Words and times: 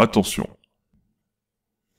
Attention. 0.00 0.48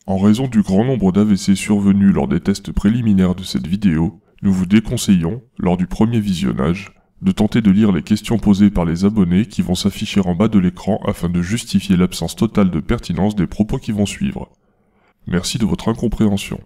En 0.08 0.20
raison 0.20 0.48
du 0.48 0.62
grand 0.62 0.86
nombre 0.86 1.12
d'AVC 1.12 1.54
survenus 1.54 2.14
lors 2.14 2.30
des 2.30 2.40
tests 2.40 2.72
préliminaires 2.72 3.36
de 3.36 3.44
cette 3.44 3.68
vidéo, 3.68 4.22
nous 4.42 4.54
vous 4.54 4.66
déconseillons, 4.66 5.44
lors 5.58 5.76
du 5.76 5.86
premier 5.86 6.22
visionnage, 6.22 6.94
de 7.22 7.34
tenter 7.34 7.60
de 7.60 7.70
lire 7.70 7.92
les 7.92 8.02
questions 8.02 8.40
posées 8.40 8.70
par 8.70 8.86
les 8.86 9.04
abonnés 9.04 9.48
qui 9.48 9.62
vont 9.62 9.76
s'afficher 9.76 10.22
en 10.22 10.34
bas 10.34 10.48
de 10.48 10.60
l'écran 10.60 11.02
afin 11.06 11.28
de 11.28 11.42
justifier 11.42 11.98
l'absence 11.98 12.38
totale 12.38 12.72
de 12.72 12.80
pertinence 12.80 13.36
des 13.36 13.48
propos 13.48 13.80
qui 13.80 13.92
vont 13.92 14.06
suivre. 14.06 14.50
Merci 15.28 15.58
de 15.58 15.66
votre 15.66 15.90
incompréhension. 15.90 16.62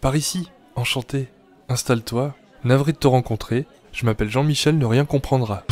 Par 0.00 0.14
ici, 0.14 0.48
enchanté. 0.76 1.26
Installe-toi. 1.68 2.36
Navré 2.62 2.92
de 2.92 2.98
te 2.98 3.08
rencontrer. 3.08 3.66
Je 3.90 4.06
m'appelle 4.06 4.30
Jean-Michel, 4.30 4.78
ne 4.78 4.86
rien 4.86 5.06
comprendra. 5.06 5.64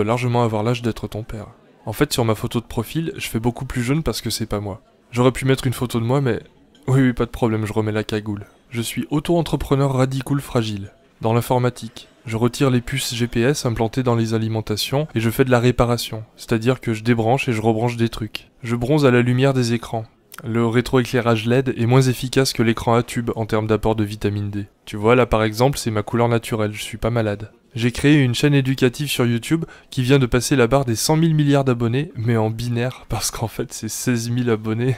Largement 0.00 0.42
avoir 0.42 0.62
l'âge 0.62 0.82
d'être 0.82 1.08
ton 1.08 1.22
père. 1.22 1.48
En 1.84 1.92
fait, 1.92 2.12
sur 2.12 2.24
ma 2.24 2.34
photo 2.34 2.60
de 2.60 2.66
profil, 2.66 3.12
je 3.16 3.28
fais 3.28 3.40
beaucoup 3.40 3.64
plus 3.64 3.82
jeune 3.82 4.02
parce 4.02 4.20
que 4.20 4.30
c'est 4.30 4.46
pas 4.46 4.60
moi. 4.60 4.80
J'aurais 5.10 5.32
pu 5.32 5.44
mettre 5.44 5.66
une 5.66 5.72
photo 5.72 6.00
de 6.00 6.04
moi, 6.04 6.20
mais... 6.20 6.40
Oui, 6.86 7.00
oui, 7.02 7.12
pas 7.12 7.26
de 7.26 7.30
problème, 7.30 7.66
je 7.66 7.72
remets 7.72 7.92
la 7.92 8.04
cagoule. 8.04 8.46
Je 8.70 8.80
suis 8.80 9.06
auto-entrepreneur 9.10 9.92
radical 9.92 10.40
fragile. 10.40 10.92
Dans 11.20 11.34
l'informatique. 11.34 12.08
Je 12.24 12.36
retire 12.36 12.70
les 12.70 12.80
puces 12.80 13.14
GPS 13.14 13.66
implantées 13.66 14.02
dans 14.02 14.14
les 14.14 14.32
alimentations 14.32 15.08
et 15.14 15.20
je 15.20 15.30
fais 15.30 15.44
de 15.44 15.50
la 15.50 15.58
réparation. 15.58 16.24
C'est-à-dire 16.36 16.80
que 16.80 16.94
je 16.94 17.02
débranche 17.02 17.48
et 17.48 17.52
je 17.52 17.60
rebranche 17.60 17.96
des 17.96 18.08
trucs. 18.08 18.48
Je 18.62 18.76
bronze 18.76 19.04
à 19.04 19.10
la 19.10 19.22
lumière 19.22 19.54
des 19.54 19.72
écrans. 19.72 20.04
Le 20.44 20.66
rétroéclairage 20.66 21.46
LED 21.46 21.74
est 21.76 21.86
moins 21.86 22.02
efficace 22.02 22.52
que 22.52 22.62
l'écran 22.62 22.94
à 22.94 23.02
tube 23.02 23.30
en 23.36 23.46
termes 23.46 23.66
d'apport 23.66 23.96
de 23.96 24.04
vitamine 24.04 24.50
D. 24.50 24.66
Tu 24.84 24.96
vois, 24.96 25.14
là 25.14 25.26
par 25.26 25.42
exemple, 25.42 25.78
c'est 25.78 25.90
ma 25.90 26.02
couleur 26.02 26.28
naturelle, 26.28 26.72
je 26.72 26.82
suis 26.82 26.96
pas 26.96 27.10
malade. 27.10 27.52
J'ai 27.74 27.90
créé 27.90 28.22
une 28.22 28.34
chaîne 28.34 28.52
éducative 28.52 29.08
sur 29.08 29.24
YouTube 29.24 29.64
qui 29.90 30.02
vient 30.02 30.18
de 30.18 30.26
passer 30.26 30.56
la 30.56 30.66
barre 30.66 30.84
des 30.84 30.94
100 30.96 31.18
000 31.18 31.32
milliards 31.32 31.64
d'abonnés, 31.64 32.12
mais 32.16 32.36
en 32.36 32.50
binaire, 32.50 33.06
parce 33.08 33.30
qu'en 33.30 33.48
fait 33.48 33.72
c'est 33.72 33.88
16 33.88 34.30
000 34.34 34.50
abonnés. 34.50 34.94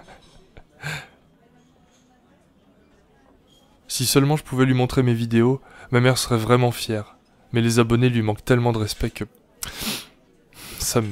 si 3.88 4.04
seulement 4.04 4.36
je 4.36 4.44
pouvais 4.44 4.66
lui 4.66 4.74
montrer 4.74 5.02
mes 5.02 5.14
vidéos, 5.14 5.62
ma 5.90 6.00
mère 6.00 6.18
serait 6.18 6.36
vraiment 6.36 6.72
fière. 6.72 7.16
Mais 7.52 7.62
les 7.62 7.78
abonnés 7.78 8.10
lui 8.10 8.20
manquent 8.20 8.44
tellement 8.44 8.72
de 8.72 8.78
respect 8.78 9.08
que... 9.10 9.24
Ça 10.78 11.00
me... 11.00 11.08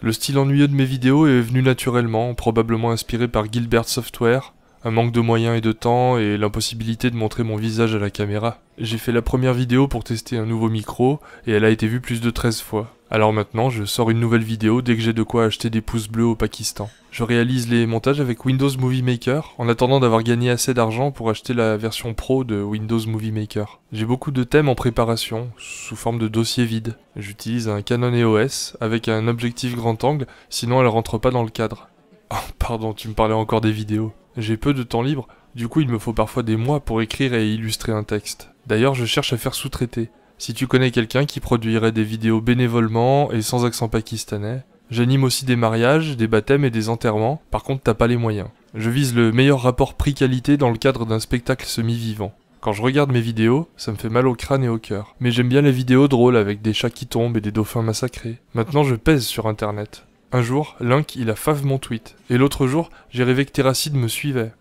Le 0.00 0.12
style 0.12 0.38
ennuyeux 0.38 0.68
de 0.68 0.74
mes 0.74 0.86
vidéos 0.86 1.26
est 1.26 1.40
venu 1.42 1.62
naturellement, 1.62 2.34
probablement 2.34 2.92
inspiré 2.92 3.28
par 3.28 3.50
Gilbert 3.52 3.88
Software, 3.88 4.54
un 4.86 4.92
manque 4.92 5.10
de 5.10 5.20
moyens 5.20 5.58
et 5.58 5.60
de 5.60 5.72
temps 5.72 6.16
et 6.16 6.38
l'impossibilité 6.38 7.10
de 7.10 7.16
montrer 7.16 7.42
mon 7.42 7.56
visage 7.56 7.96
à 7.96 7.98
la 7.98 8.08
caméra. 8.08 8.60
J'ai 8.78 8.98
fait 8.98 9.10
la 9.10 9.20
première 9.20 9.52
vidéo 9.52 9.88
pour 9.88 10.04
tester 10.04 10.36
un 10.38 10.46
nouveau 10.46 10.68
micro 10.68 11.18
et 11.44 11.50
elle 11.50 11.64
a 11.64 11.70
été 11.70 11.88
vue 11.88 12.00
plus 12.00 12.20
de 12.20 12.30
13 12.30 12.60
fois. 12.60 12.94
Alors 13.10 13.32
maintenant, 13.32 13.68
je 13.68 13.84
sors 13.84 14.10
une 14.10 14.20
nouvelle 14.20 14.44
vidéo 14.44 14.82
dès 14.82 14.94
que 14.94 15.02
j'ai 15.02 15.12
de 15.12 15.24
quoi 15.24 15.46
acheter 15.46 15.70
des 15.70 15.80
pouces 15.80 16.06
bleus 16.06 16.26
au 16.26 16.36
Pakistan. 16.36 16.88
Je 17.10 17.24
réalise 17.24 17.68
les 17.68 17.84
montages 17.84 18.20
avec 18.20 18.44
Windows 18.44 18.70
Movie 18.78 19.02
Maker 19.02 19.54
en 19.58 19.68
attendant 19.68 19.98
d'avoir 19.98 20.22
gagné 20.22 20.50
assez 20.50 20.72
d'argent 20.72 21.10
pour 21.10 21.30
acheter 21.30 21.52
la 21.52 21.76
version 21.76 22.14
pro 22.14 22.44
de 22.44 22.62
Windows 22.62 23.04
Movie 23.08 23.32
Maker. 23.32 23.80
J'ai 23.90 24.04
beaucoup 24.04 24.30
de 24.30 24.44
thèmes 24.44 24.68
en 24.68 24.76
préparation, 24.76 25.50
sous 25.58 25.96
forme 25.96 26.20
de 26.20 26.28
dossiers 26.28 26.64
vides. 26.64 26.94
J'utilise 27.16 27.68
un 27.68 27.82
Canon 27.82 28.14
EOS 28.14 28.76
avec 28.80 29.08
un 29.08 29.26
objectif 29.26 29.74
grand 29.74 30.04
angle, 30.04 30.28
sinon 30.48 30.80
elle 30.80 30.86
rentre 30.86 31.18
pas 31.18 31.32
dans 31.32 31.42
le 31.42 31.50
cadre. 31.50 31.88
Oh, 32.32 32.52
pardon, 32.58 32.92
tu 32.92 33.06
me 33.06 33.14
parlais 33.14 33.34
encore 33.34 33.60
des 33.60 33.70
vidéos. 33.70 34.12
J'ai 34.36 34.56
peu 34.56 34.74
de 34.74 34.82
temps 34.82 35.02
libre, 35.02 35.28
du 35.54 35.68
coup 35.68 35.80
il 35.80 35.88
me 35.88 35.98
faut 35.98 36.12
parfois 36.12 36.42
des 36.42 36.56
mois 36.56 36.80
pour 36.80 37.00
écrire 37.00 37.32
et 37.32 37.48
illustrer 37.48 37.92
un 37.92 38.04
texte. 38.04 38.50
D'ailleurs 38.66 38.94
je 38.94 39.06
cherche 39.06 39.32
à 39.32 39.38
faire 39.38 39.54
sous-traiter. 39.54 40.10
Si 40.38 40.52
tu 40.52 40.66
connais 40.66 40.90
quelqu'un 40.90 41.24
qui 41.24 41.40
produirait 41.40 41.92
des 41.92 42.04
vidéos 42.04 42.42
bénévolement 42.42 43.32
et 43.32 43.40
sans 43.40 43.64
accent 43.64 43.88
pakistanais, 43.88 44.64
j'anime 44.90 45.24
aussi 45.24 45.46
des 45.46 45.56
mariages, 45.56 46.18
des 46.18 46.26
baptêmes 46.26 46.66
et 46.66 46.70
des 46.70 46.90
enterrements, 46.90 47.40
par 47.50 47.62
contre 47.62 47.82
t'as 47.82 47.94
pas 47.94 48.06
les 48.06 48.18
moyens. 48.18 48.48
Je 48.74 48.90
vise 48.90 49.14
le 49.14 49.32
meilleur 49.32 49.62
rapport 49.62 49.94
prix-qualité 49.94 50.58
dans 50.58 50.70
le 50.70 50.76
cadre 50.76 51.06
d'un 51.06 51.20
spectacle 51.20 51.64
semi-vivant. 51.64 52.34
Quand 52.60 52.72
je 52.72 52.82
regarde 52.82 53.12
mes 53.12 53.20
vidéos, 53.20 53.68
ça 53.76 53.92
me 53.92 53.96
fait 53.96 54.08
mal 54.08 54.26
au 54.26 54.34
crâne 54.34 54.64
et 54.64 54.68
au 54.68 54.78
cœur. 54.78 55.14
Mais 55.20 55.30
j'aime 55.30 55.48
bien 55.48 55.62
les 55.62 55.72
vidéos 55.72 56.08
drôles 56.08 56.36
avec 56.36 56.60
des 56.60 56.74
chats 56.74 56.90
qui 56.90 57.06
tombent 57.06 57.36
et 57.36 57.40
des 57.40 57.52
dauphins 57.52 57.82
massacrés. 57.82 58.38
Maintenant 58.54 58.82
je 58.82 58.96
pèse 58.96 59.24
sur 59.24 59.46
internet. 59.46 60.05
Un 60.32 60.42
jour, 60.42 60.76
Link, 60.80 61.16
il 61.16 61.30
a 61.30 61.36
fave 61.36 61.64
mon 61.64 61.78
tweet. 61.78 62.16
Et 62.30 62.36
l'autre 62.36 62.66
jour, 62.66 62.90
j'ai 63.10 63.24
rêvé 63.24 63.44
que 63.44 63.52
Terracide 63.52 63.94
me 63.94 64.08
suivait. 64.08 64.52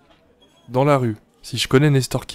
Dans 0.70 0.86
la 0.86 0.98
rue. 0.98 1.18
Si 1.42 1.58
je 1.58 1.68
connais 1.68 1.90
Nestor 1.90 2.26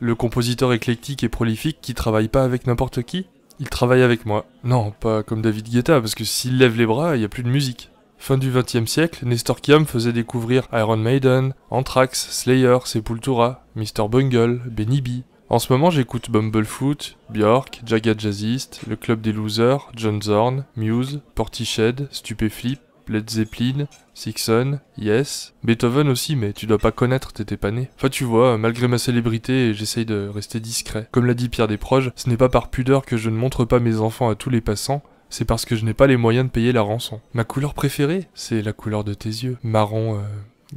le 0.00 0.14
compositeur 0.14 0.72
éclectique 0.72 1.24
et 1.24 1.28
prolifique 1.28 1.78
qui 1.80 1.94
travaille 1.94 2.28
pas 2.28 2.44
avec 2.44 2.66
n'importe 2.66 3.02
qui, 3.02 3.26
il 3.60 3.68
travaille 3.68 4.02
avec 4.02 4.26
moi. 4.26 4.46
Non, 4.64 4.90
pas 4.90 5.22
comme 5.22 5.42
David 5.42 5.68
Guetta, 5.68 6.00
parce 6.00 6.14
que 6.14 6.24
s'il 6.24 6.58
lève 6.58 6.76
les 6.76 6.86
bras, 6.86 7.16
il 7.16 7.22
y 7.22 7.24
a 7.24 7.28
plus 7.28 7.42
de 7.42 7.48
musique. 7.48 7.90
Fin 8.18 8.38
du 8.38 8.50
XXe 8.50 8.90
siècle, 8.90 9.26
Nestor 9.26 9.58
me 9.68 9.84
faisait 9.84 10.12
découvrir 10.12 10.66
Iron 10.72 10.96
Maiden, 10.96 11.54
Anthrax, 11.70 12.28
Slayer, 12.30 12.78
Sepultura, 12.84 13.64
Mr. 13.76 14.08
Bungle, 14.08 14.62
Benny 14.66 15.00
B, 15.00 15.08
en 15.50 15.58
ce 15.58 15.72
moment, 15.72 15.90
j'écoute 15.90 16.30
Bumblefoot, 16.30 17.16
Björk, 17.30 17.82
Jagged 17.84 18.18
Jazzist, 18.18 18.80
Le 18.88 18.96
Club 18.96 19.20
des 19.20 19.32
Losers, 19.32 19.90
John 19.94 20.20
Zorn, 20.22 20.64
Muse, 20.76 21.20
Portiched, 21.34 22.08
Stupéflip, 22.10 22.80
Led 23.08 23.28
Zeppelin, 23.28 23.86
Sixon, 24.14 24.80
Yes, 24.96 25.54
Beethoven 25.62 26.08
aussi, 26.08 26.36
mais 26.36 26.52
tu 26.52 26.66
dois 26.66 26.78
pas 26.78 26.92
connaître, 26.92 27.32
t'étais 27.32 27.56
pas 27.56 27.70
né. 27.70 27.90
Enfin, 27.96 28.08
tu 28.08 28.24
vois, 28.24 28.56
malgré 28.56 28.88
ma 28.88 28.98
célébrité, 28.98 29.74
j'essaye 29.74 30.06
de 30.06 30.28
rester 30.28 30.60
discret. 30.60 31.08
Comme 31.12 31.26
l'a 31.26 31.34
dit 31.34 31.48
Pierre 31.48 31.68
Desproges, 31.68 32.12
ce 32.16 32.28
n'est 32.28 32.36
pas 32.36 32.48
par 32.48 32.70
pudeur 32.70 33.04
que 33.04 33.16
je 33.16 33.30
ne 33.30 33.36
montre 33.36 33.64
pas 33.64 33.80
mes 33.80 33.98
enfants 33.98 34.30
à 34.30 34.34
tous 34.34 34.50
les 34.50 34.60
passants, 34.60 35.02
c'est 35.28 35.44
parce 35.44 35.64
que 35.64 35.76
je 35.76 35.84
n'ai 35.84 35.94
pas 35.94 36.06
les 36.06 36.16
moyens 36.16 36.46
de 36.46 36.50
payer 36.50 36.72
la 36.72 36.82
rançon. 36.82 37.20
Ma 37.32 37.44
couleur 37.44 37.74
préférée, 37.74 38.28
c'est 38.34 38.62
la 38.62 38.72
couleur 38.72 39.04
de 39.04 39.14
tes 39.14 39.28
yeux. 39.28 39.58
Marron, 39.62 40.16
euh, 40.16 40.22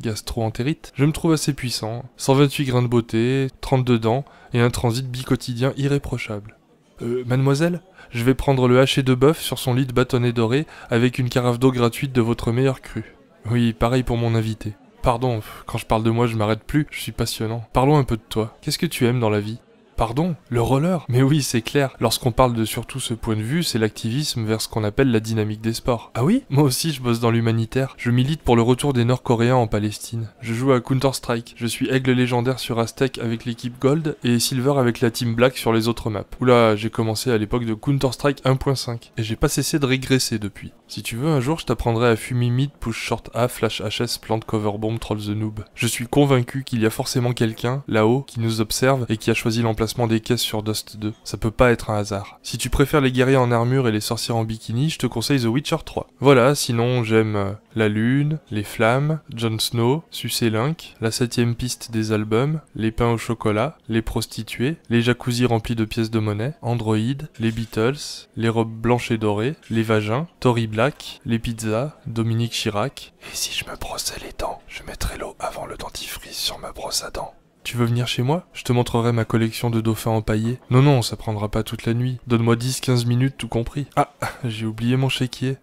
gastro-entérite. 0.02 0.92
Je 0.96 1.06
me 1.06 1.12
trouve 1.12 1.34
assez 1.34 1.54
puissant. 1.54 2.06
128 2.18 2.66
grains 2.66 2.82
de 2.82 2.88
beauté, 2.88 3.48
32 3.62 4.00
dents, 4.00 4.26
et 4.54 4.60
un 4.60 4.70
transit 4.70 5.10
bicotidien 5.10 5.74
irréprochable. 5.78 6.58
Euh, 7.02 7.24
mademoiselle 7.26 7.82
Je 8.10 8.24
vais 8.24 8.34
prendre 8.34 8.68
le 8.68 8.80
haché 8.80 9.04
de 9.04 9.14
bœuf 9.14 9.40
sur 9.40 9.60
son 9.60 9.74
lit 9.74 9.86
de 9.86 9.94
bâtonnet 9.94 10.34
doré 10.34 10.66
avec 10.90 11.20
une 11.20 11.30
carafe 11.30 11.60
d'eau 11.60 11.72
gratuite 11.72 12.14
de 12.14 12.22
votre 12.22 12.52
meilleur 12.52 12.82
cru. 12.82 13.16
Oui, 13.50 13.74
pareil 13.74 14.04
pour 14.04 14.18
mon 14.18 14.36
invité. 14.36 14.74
Pardon, 15.04 15.42
quand 15.68 15.78
je 15.78 15.86
parle 15.86 16.04
de 16.04 16.10
moi, 16.10 16.28
je 16.28 16.36
m'arrête 16.36 16.64
plus, 16.64 16.88
je 16.92 17.00
suis 17.00 17.12
passionnant. 17.12 17.64
Parlons 17.72 17.98
un 17.98 18.04
peu 18.04 18.18
de 18.18 18.22
toi. 18.28 18.58
Qu'est-ce 18.62 18.80
que 18.80 18.86
tu 18.86 19.06
aimes 19.06 19.20
dans 19.20 19.30
la 19.30 19.40
vie? 19.40 19.60
Pardon 19.98 20.36
Le 20.50 20.62
roller 20.62 21.04
Mais 21.10 21.24
oui, 21.24 21.42
c'est 21.42 21.64
clair. 21.64 21.96
Lorsqu'on 22.00 22.32
parle 22.32 22.54
de 22.54 22.66
surtout 22.66 23.00
ce 23.00 23.16
point 23.16 23.36
de 23.36 23.42
vue, 23.42 23.64
c'est 23.64 23.80
l'activisme 23.80 24.46
vers 24.46 24.62
ce 24.62 24.68
qu'on 24.70 24.84
appelle 24.84 25.10
la 25.10 25.20
dynamique 25.20 25.60
des 25.60 25.74
sports. 25.74 26.12
Ah 26.14 26.24
oui? 26.24 26.44
Moi 26.52 26.62
aussi, 26.62 26.94
je 26.94 27.02
bosse 27.02 27.20
dans 27.20 27.32
l'humanitaire. 27.32 27.96
Je 27.98 28.12
milite 28.12 28.44
pour 28.44 28.56
le 28.56 28.62
retour 28.62 28.94
des 28.94 29.06
Nord-Coréens 29.06 29.56
en 29.56 29.66
Palestine. 29.66 30.30
Je 30.40 30.54
joue 30.54 30.72
à 30.72 30.82
Counter-Strike. 30.82 31.56
Je 31.58 31.66
suis 31.66 31.90
aigle 31.90 32.12
légendaire 32.12 32.60
sur 32.60 32.78
Aztec 32.78 33.18
avec 33.18 33.46
l'équipe 33.46 33.80
Gold 33.82 34.18
et 34.24 34.38
Silver 34.38 34.74
avec 34.78 35.02
la 35.02 35.10
team 35.10 35.34
Black 35.34 35.58
sur 35.58 35.74
les 35.74 35.88
autres 35.88 36.12
maps. 36.12 36.26
Oula, 36.40 36.76
j'ai 36.76 36.92
commencé 36.92 37.32
à 37.32 37.40
l'époque 37.40 37.66
de 37.66 37.74
Counter-Strike 37.74 38.44
1.5 38.46 39.10
et 39.18 39.24
j'ai 39.24 39.36
pas 39.36 39.50
cessé 39.50 39.80
de 39.80 39.86
régresser 39.88 40.38
depuis. 40.38 40.74
Si 40.88 41.02
tu 41.02 41.16
veux, 41.16 41.30
un 41.30 41.42
jour, 41.42 41.58
je 41.58 41.66
t'apprendrai 41.66 42.10
à 42.10 42.16
fumer 42.16 42.52
mid, 42.52 42.70
push 42.80 42.98
short 42.98 43.32
A, 43.34 43.48
flash 43.48 43.82
HS, 43.82 44.20
plant 44.22 44.40
cover 44.40 44.78
bomb, 44.78 45.00
troll 45.00 45.18
the 45.18 45.30
noob. 45.30 45.62
Je 45.74 45.88
suis 45.88 46.06
convaincu 46.06 46.64
qu'il 46.64 46.82
y 46.82 46.86
a 46.86 46.92
forcément 46.92 47.34
quelqu'un, 47.34 47.84
là-haut, 47.88 48.22
qui 48.22 48.40
nous 48.40 48.62
observe 48.62 49.08
et 49.10 49.18
qui 49.18 49.32
a 49.32 49.34
choisi 49.34 49.64
l'emplacement 49.64 49.87
des 50.08 50.20
caisses 50.20 50.42
sur 50.42 50.64
Dust 50.64 50.98
2. 50.98 51.14
Ça 51.24 51.38
peut 51.38 51.52
pas 51.52 51.72
être 51.72 51.90
un 51.90 51.98
hasard. 51.98 52.40
Si 52.44 52.58
tu 52.58 52.70
préfères 52.70 53.02
les 53.02 53.12
guerriers 53.12 53.38
en 53.38 53.52
armure 53.52 53.88
et 53.88 53.92
les 53.92 54.02
sorcières 54.02 54.36
en 54.36 54.44
bikini, 54.44 54.90
je 54.90 55.00
te 55.00 55.08
conseille 55.08 55.42
The 55.42 55.46
Witcher 55.46 55.78
3. 55.84 56.08
Voilà, 56.20 56.54
sinon 56.56 57.04
j'aime 57.04 57.36
euh, 57.36 57.52
la 57.76 57.90
lune, 57.90 58.40
les 58.52 58.64
flammes, 58.64 59.20
Jon 59.34 59.58
Snow, 59.60 60.04
Sucé 60.12 60.50
Link, 60.50 60.96
la 61.02 61.12
septième 61.12 61.56
piste 61.56 61.92
des 61.92 62.12
albums, 62.12 62.60
les 62.76 62.92
pains 62.92 63.12
au 63.12 63.18
chocolat, 63.18 63.78
les 63.88 64.02
prostituées, 64.02 64.78
les 64.90 65.02
jacuzzis 65.02 65.46
remplis 65.46 65.76
de 65.76 65.86
pièces 65.86 66.12
de 66.12 66.20
monnaie, 66.20 66.54
Android, 66.62 66.98
les 67.40 67.52
Beatles, 67.52 68.28
les 68.36 68.50
robes 68.50 68.72
blanches 68.72 69.12
et 69.12 69.18
dorées, 69.18 69.56
les 69.70 69.84
vagins, 69.84 70.28
Tory 70.40 70.68
Black, 70.68 71.22
les 71.26 71.40
pizzas, 71.40 71.98
Dominique 72.06 72.52
Chirac. 72.52 73.14
Et 73.32 73.36
si 73.36 73.54
je 73.54 73.70
me 73.70 73.76
brossais 73.78 74.20
les 74.22 74.34
dents, 74.38 74.62
je 74.68 74.84
mettrais 74.84 75.18
l'eau 75.18 75.36
avant 75.40 75.66
le 75.66 75.78
dentifrice 75.78 76.38
sur 76.38 76.60
ma 76.60 76.72
brosse 76.72 77.04
à 77.04 77.10
dents. 77.10 77.34
Tu 77.68 77.76
veux 77.76 77.84
venir 77.84 78.08
chez 78.08 78.24
moi? 78.24 78.48
Je 78.54 78.64
te 78.64 78.72
montrerai 78.72 79.12
ma 79.12 79.26
collection 79.26 79.70
de 79.70 79.82
dauphins 79.82 80.12
empaillés. 80.12 80.58
Non, 80.70 80.82
non, 80.82 81.02
ça 81.02 81.18
prendra 81.18 81.52
pas 81.52 81.64
toute 81.64 81.86
la 81.86 81.94
nuit. 81.94 82.18
Donne-moi 82.26 82.56
10-15 82.56 83.06
minutes 83.06 83.36
tout 83.36 83.50
compris. 83.50 83.88
Ah, 83.98 84.14
j'ai 84.46 84.66
oublié 84.66 84.96
mon 84.96 85.10
chéquier. 85.10 85.58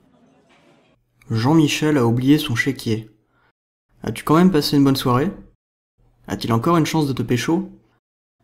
Jean-Michel 1.30 1.96
a 1.96 2.04
oublié 2.04 2.36
son 2.36 2.54
chéquier. 2.54 3.10
As-tu 4.02 4.22
quand 4.22 4.36
même 4.36 4.50
passé 4.50 4.76
une 4.76 4.84
bonne 4.84 4.96
soirée? 4.96 5.30
A-t-il 6.26 6.52
encore 6.52 6.76
une 6.76 6.84
chance 6.84 7.06
de 7.06 7.14
te 7.14 7.22
pécho? 7.22 7.72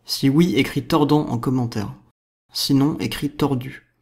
Si 0.06 0.30
oui, 0.30 0.54
écris 0.56 0.86
tordant 0.86 1.28
en 1.28 1.38
commentaire. 1.38 1.92
Sinon, 2.54 2.96
écris 2.98 3.28
tordu. 3.28 3.94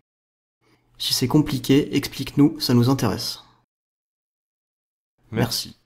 Si 0.99 1.14
c'est 1.14 1.26
compliqué, 1.26 1.96
explique-nous, 1.96 2.60
ça 2.60 2.75
nous 2.75 2.90
intéresse. 2.90 3.43
Merci. 5.32 5.78